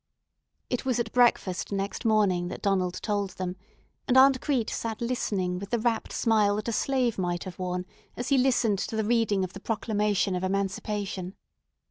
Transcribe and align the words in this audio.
It 0.71 0.83
was 0.83 0.99
at 0.99 1.11
breakfast 1.11 1.71
next 1.71 2.05
morning 2.05 2.47
that 2.47 2.63
Donald 2.63 2.95
told 3.03 3.37
them, 3.37 3.55
and 4.07 4.17
Aunt 4.17 4.41
Crete 4.41 4.71
sat 4.71 4.99
listening 4.99 5.59
with 5.59 5.69
the 5.69 5.77
rapt 5.77 6.11
smile 6.11 6.55
that 6.55 6.67
a 6.67 6.71
slave 6.73 7.19
might 7.19 7.43
have 7.43 7.59
worn 7.59 7.85
as 8.17 8.29
he 8.29 8.37
listened 8.39 8.79
to 8.79 8.95
the 8.95 9.05
reading 9.05 9.43
of 9.43 9.53
the 9.53 9.59
proclamation 9.59 10.35
of 10.35 10.43
emancipation. 10.43 11.35